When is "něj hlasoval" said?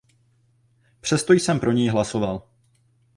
1.71-2.43